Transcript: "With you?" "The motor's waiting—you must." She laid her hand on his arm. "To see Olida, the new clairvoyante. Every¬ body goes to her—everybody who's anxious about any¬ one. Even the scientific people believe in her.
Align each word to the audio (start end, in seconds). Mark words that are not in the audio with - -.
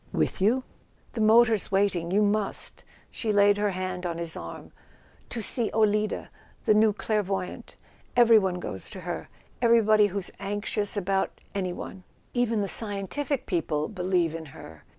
"With 0.13 0.41
you?" 0.41 0.63
"The 1.13 1.21
motor's 1.21 1.71
waiting—you 1.71 2.23
must." 2.23 2.83
She 3.11 3.31
laid 3.31 3.57
her 3.59 3.69
hand 3.69 4.03
on 4.03 4.17
his 4.17 4.35
arm. 4.35 4.71
"To 5.29 5.43
see 5.43 5.69
Olida, 5.75 6.29
the 6.65 6.73
new 6.73 6.91
clairvoyante. 6.91 7.75
Every¬ 8.17 8.41
body 8.41 8.57
goes 8.59 8.89
to 8.89 9.01
her—everybody 9.01 10.07
who's 10.07 10.31
anxious 10.39 10.97
about 10.97 11.39
any¬ 11.53 11.75
one. 11.75 12.03
Even 12.33 12.61
the 12.61 12.67
scientific 12.67 13.45
people 13.45 13.87
believe 13.89 14.33
in 14.33 14.47
her. 14.57 14.85